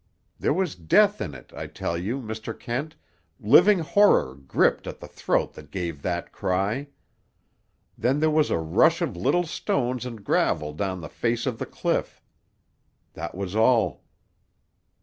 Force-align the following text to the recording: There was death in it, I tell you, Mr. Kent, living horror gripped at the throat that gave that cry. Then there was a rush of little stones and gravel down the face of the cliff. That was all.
There 0.39 0.51
was 0.51 0.73
death 0.73 1.21
in 1.21 1.35
it, 1.35 1.53
I 1.55 1.67
tell 1.67 1.95
you, 1.95 2.19
Mr. 2.23 2.59
Kent, 2.59 2.95
living 3.39 3.77
horror 3.81 4.33
gripped 4.33 4.87
at 4.87 4.99
the 4.99 5.07
throat 5.07 5.53
that 5.53 5.69
gave 5.69 6.01
that 6.01 6.31
cry. 6.31 6.87
Then 7.95 8.19
there 8.19 8.31
was 8.31 8.49
a 8.49 8.57
rush 8.57 9.03
of 9.03 9.15
little 9.15 9.45
stones 9.45 10.03
and 10.03 10.23
gravel 10.23 10.73
down 10.73 11.01
the 11.01 11.07
face 11.07 11.45
of 11.45 11.59
the 11.59 11.67
cliff. 11.67 12.19
That 13.13 13.35
was 13.37 13.55
all. 13.55 14.01